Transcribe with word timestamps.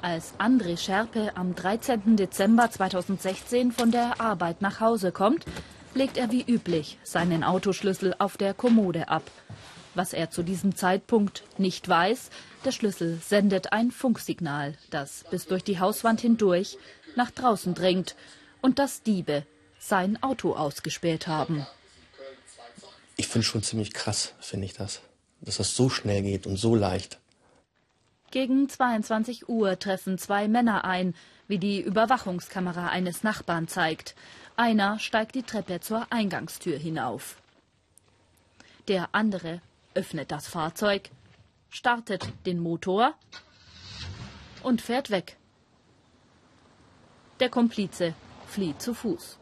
Als 0.00 0.34
André 0.38 0.76
Scherpe 0.76 1.36
am 1.36 1.56
13. 1.56 2.16
Dezember 2.16 2.70
2016 2.70 3.72
von 3.72 3.90
der 3.90 4.20
Arbeit 4.20 4.62
nach 4.62 4.78
Hause 4.80 5.10
kommt, 5.10 5.44
legt 5.94 6.16
er 6.16 6.30
wie 6.30 6.42
üblich 6.42 6.98
seinen 7.02 7.42
Autoschlüssel 7.42 8.14
auf 8.18 8.36
der 8.36 8.54
Kommode 8.54 9.08
ab. 9.08 9.28
Was 9.96 10.12
er 10.12 10.30
zu 10.30 10.44
diesem 10.44 10.76
Zeitpunkt 10.76 11.42
nicht 11.58 11.88
weiß, 11.88 12.30
der 12.64 12.70
Schlüssel 12.70 13.18
sendet 13.26 13.72
ein 13.72 13.90
Funksignal, 13.90 14.74
das 14.90 15.24
bis 15.30 15.46
durch 15.46 15.64
die 15.64 15.80
Hauswand 15.80 16.20
hindurch 16.20 16.78
nach 17.16 17.32
draußen 17.32 17.74
dringt 17.74 18.14
und 18.62 18.78
dass 18.78 19.02
Diebe 19.02 19.44
sein 19.80 20.22
Auto 20.22 20.54
ausgespäht 20.54 21.26
haben. 21.26 21.66
Ich 23.16 23.26
finde 23.26 23.46
schon 23.46 23.64
ziemlich 23.64 23.92
krass, 23.92 24.34
finde 24.38 24.66
ich 24.66 24.74
das, 24.74 25.00
dass 25.40 25.56
das 25.56 25.74
so 25.74 25.88
schnell 25.88 26.22
geht 26.22 26.46
und 26.46 26.56
so 26.56 26.76
leicht. 26.76 27.18
Gegen 28.30 28.68
22 28.68 29.48
Uhr 29.48 29.78
treffen 29.78 30.18
zwei 30.18 30.48
Männer 30.48 30.84
ein, 30.84 31.14
wie 31.46 31.58
die 31.58 31.80
Überwachungskamera 31.80 32.88
eines 32.88 33.22
Nachbarn 33.22 33.68
zeigt. 33.68 34.14
Einer 34.54 34.98
steigt 34.98 35.34
die 35.34 35.42
Treppe 35.42 35.80
zur 35.80 36.06
Eingangstür 36.10 36.76
hinauf. 36.76 37.40
Der 38.86 39.08
andere 39.12 39.62
öffnet 39.94 40.30
das 40.30 40.46
Fahrzeug, 40.46 41.08
startet 41.70 42.28
den 42.44 42.60
Motor 42.60 43.14
und 44.62 44.82
fährt 44.82 45.10
weg. 45.10 45.36
Der 47.40 47.48
Komplize 47.48 48.14
flieht 48.46 48.82
zu 48.82 48.92
Fuß. 48.92 49.38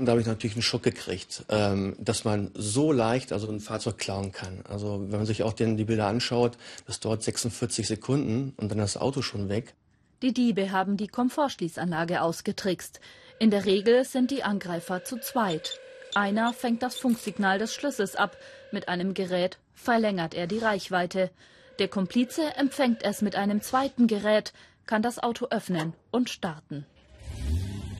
Und 0.00 0.06
da 0.06 0.12
habe 0.12 0.22
ich 0.22 0.26
natürlich 0.26 0.56
einen 0.56 0.62
Schock 0.62 0.82
gekriegt, 0.82 1.44
ähm, 1.50 1.94
dass 1.98 2.24
man 2.24 2.52
so 2.54 2.90
leicht 2.90 3.34
also 3.34 3.48
ein 3.48 3.60
Fahrzeug 3.60 3.98
klauen 3.98 4.32
kann. 4.32 4.64
Also 4.66 4.98
wenn 4.98 5.18
man 5.18 5.26
sich 5.26 5.42
auch 5.42 5.52
den, 5.52 5.76
die 5.76 5.84
Bilder 5.84 6.06
anschaut, 6.06 6.56
das 6.86 7.00
dauert 7.00 7.22
46 7.22 7.86
Sekunden 7.86 8.54
und 8.56 8.70
dann 8.70 8.78
das 8.78 8.96
Auto 8.96 9.20
schon 9.20 9.50
weg. 9.50 9.74
Die 10.22 10.32
Diebe 10.32 10.72
haben 10.72 10.96
die 10.96 11.06
Komfortschließanlage 11.06 12.22
ausgetrickst. 12.22 12.98
In 13.38 13.50
der 13.50 13.66
Regel 13.66 14.06
sind 14.06 14.30
die 14.30 14.42
Angreifer 14.42 15.04
zu 15.04 15.20
zweit. 15.20 15.78
Einer 16.14 16.54
fängt 16.54 16.82
das 16.82 16.96
Funksignal 16.96 17.58
des 17.58 17.74
Schlüssels 17.74 18.16
ab. 18.16 18.38
Mit 18.72 18.88
einem 18.88 19.12
Gerät 19.12 19.58
verlängert 19.74 20.32
er 20.32 20.46
die 20.46 20.60
Reichweite. 20.60 21.30
Der 21.78 21.88
Komplize 21.88 22.56
empfängt 22.56 23.02
es 23.02 23.20
mit 23.20 23.36
einem 23.36 23.60
zweiten 23.60 24.06
Gerät, 24.06 24.54
kann 24.86 25.02
das 25.02 25.18
Auto 25.18 25.48
öffnen 25.50 25.92
und 26.10 26.30
starten. 26.30 26.86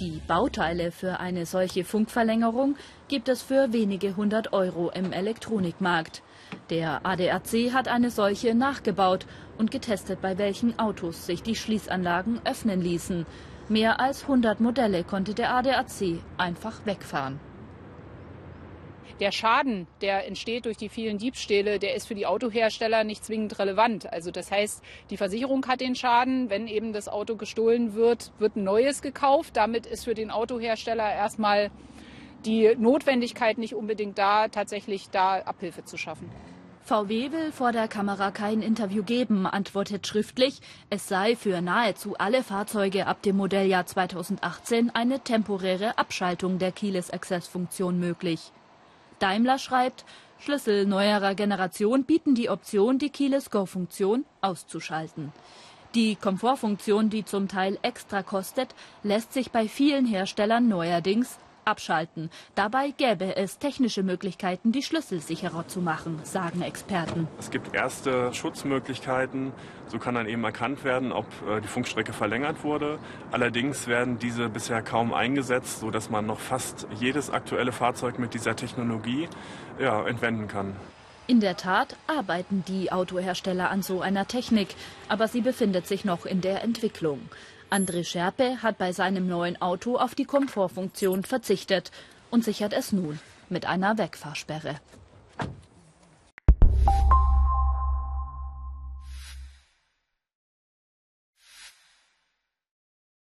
Die 0.01 0.23
Bauteile 0.27 0.93
für 0.93 1.20
eine 1.20 1.45
solche 1.45 1.84
Funkverlängerung 1.84 2.77
gibt 3.09 3.29
es 3.29 3.43
für 3.43 3.75
wenige 3.75 4.17
hundert 4.17 4.55
Euro 4.55 4.89
im 4.89 5.12
Elektronikmarkt. 5.12 6.23
Der 6.70 7.05
ADAC 7.05 7.75
hat 7.75 7.87
eine 7.87 8.11
solche 8.11 8.55
nachgebaut 8.55 9.27
und 9.59 9.71
getestet, 9.71 10.23
bei 10.23 10.39
welchen 10.39 10.78
Autos 10.78 11.27
sich 11.27 11.43
die 11.43 11.55
Schließanlagen 11.55 12.41
öffnen 12.47 12.81
ließen. 12.81 13.27
Mehr 13.69 14.01
als 14.01 14.23
100 14.23 14.59
Modelle 14.61 15.05
konnte 15.05 15.34
der 15.34 15.55
ADAC 15.55 16.21
einfach 16.39 16.87
wegfahren 16.87 17.39
der 19.19 19.33
Schaden, 19.33 19.86
der 20.00 20.27
entsteht 20.27 20.66
durch 20.66 20.77
die 20.77 20.89
vielen 20.89 21.19
Diebstähle, 21.19 21.78
der 21.78 21.94
ist 21.94 22.06
für 22.06 22.14
die 22.14 22.27
Autohersteller 22.27 23.05
nicht 23.05 23.25
zwingend 23.25 23.58
relevant. 23.58 24.12
Also 24.12 24.30
das 24.30 24.50
heißt, 24.50 24.83
die 25.11 25.16
Versicherung 25.16 25.66
hat 25.66 25.80
den 25.80 25.94
Schaden, 25.94 26.50
wenn 26.50 26.66
eben 26.66 26.92
das 26.92 27.08
Auto 27.08 27.36
gestohlen 27.36 27.94
wird, 27.94 28.33
wird 28.38 28.56
ein 28.56 28.64
neues 28.64 29.03
gekauft. 29.03 29.56
Damit 29.56 29.86
ist 29.86 30.05
für 30.05 30.14
den 30.14 30.31
Autohersteller 30.31 31.12
erstmal 31.12 31.70
die 32.44 32.75
Notwendigkeit 32.78 33.58
nicht 33.58 33.75
unbedingt 33.75 34.19
da, 34.19 34.48
tatsächlich 34.48 35.11
da 35.11 35.41
Abhilfe 35.41 35.84
zu 35.84 35.97
schaffen. 35.97 36.31
VW 36.83 37.31
will 37.31 37.53
vor 37.53 37.70
der 37.72 37.86
Kamera 37.86 38.31
kein 38.31 38.62
Interview 38.62 39.05
geben, 39.05 39.47
antwortet 39.47 40.06
schriftlich, 40.06 40.61
es 40.88 41.06
sei 41.06 41.36
für 41.36 41.61
nahezu 41.61 42.16
alle 42.19 42.42
Fahrzeuge 42.42 43.06
ab 43.06 43.22
dem 43.22 43.36
Modelljahr 43.36 43.86
2018 43.86 44.91
eine 44.91 45.20
temporäre 45.20 45.98
Abschaltung 45.98 46.58
der 46.58 46.72
Keyless 46.72 47.10
Access 47.10 47.47
Funktion 47.47 48.00
möglich. 48.00 48.50
Daimler 49.20 49.58
schreibt, 49.58 50.04
Schlüssel 50.38 50.86
neuerer 50.86 51.34
Generation 51.34 52.04
bieten 52.04 52.34
die 52.34 52.48
Option, 52.48 52.98
die 52.98 53.10
Keyless 53.10 53.50
Go-Funktion 53.50 54.25
auszuschalten. 54.41 55.32
Die 55.94 56.16
Komfortfunktion, 56.16 57.10
die 57.10 57.25
zum 57.25 57.47
Teil 57.47 57.78
extra 57.82 58.22
kostet, 58.22 58.75
lässt 59.03 59.32
sich 59.32 59.50
bei 59.50 59.69
vielen 59.69 60.06
Herstellern 60.06 60.69
neuerdings 60.69 61.38
abschalten. 61.70 62.31
Dabei 62.54 62.91
gäbe 62.91 63.36
es 63.36 63.58
technische 63.58 64.03
Möglichkeiten, 64.03 64.72
die 64.72 64.82
Schlüssel 64.82 65.20
sicherer 65.20 65.66
zu 65.69 65.81
machen, 65.81 66.20
sagen 66.25 66.60
Experten. 66.62 67.28
Es 67.38 67.50
gibt 67.50 67.75
erste 67.75 68.34
Schutzmöglichkeiten. 68.34 69.53
So 69.86 69.98
kann 69.98 70.14
dann 70.14 70.28
eben 70.28 70.44
erkannt 70.44 70.84
werden, 70.84 71.10
ob 71.10 71.26
äh, 71.48 71.60
die 71.60 71.66
Funkstrecke 71.66 72.12
verlängert 72.12 72.62
wurde. 72.62 72.98
Allerdings 73.32 73.88
werden 73.88 74.19
diese 74.19 74.48
bisher 74.48 74.82
kaum 74.82 75.12
eingesetzt, 75.12 75.81
sodass 75.81 76.10
man 76.10 76.26
noch 76.26 76.38
fast 76.38 76.86
jedes 76.98 77.31
aktuelle 77.31 77.72
Fahrzeug 77.72 78.19
mit 78.19 78.34
dieser 78.34 78.54
Technologie 78.54 79.28
ja, 79.81 80.06
entwenden 80.06 80.47
kann. 80.47 80.76
In 81.26 81.38
der 81.38 81.56
Tat 81.56 81.97
arbeiten 82.08 82.64
die 82.66 82.91
Autohersteller 82.91 83.70
an 83.70 83.82
so 83.82 84.00
einer 84.00 84.26
Technik, 84.26 84.75
aber 85.08 85.28
sie 85.28 85.41
befindet 85.41 85.87
sich 85.87 86.04
noch 86.04 86.26
in 86.26 86.41
der 86.41 86.64
Entwicklung. 86.64 87.20
André 87.70 88.03
Scherpe 88.03 88.62
hat 88.62 88.78
bei 88.78 88.92
seinem 88.92 89.28
neuen 89.28 89.62
Auto 89.62 89.97
auf 89.97 90.16
die 90.16 90.25
Komfortfunktion 90.25 91.22
verzichtet 91.22 91.92
und 92.28 92.44
sichert 92.44 92.72
es 92.72 92.91
nun 92.91 93.20
mit 93.48 93.64
einer 93.64 93.97
Wegfahrsperre. 93.97 94.75